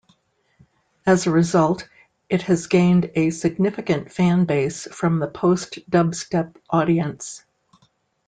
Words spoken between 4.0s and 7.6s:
fanbase from the post-dubstep audience.